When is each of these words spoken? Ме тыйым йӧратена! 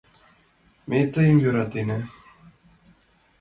Ме 0.89 0.99
тыйым 1.13 1.37
йӧратена! 1.43 1.99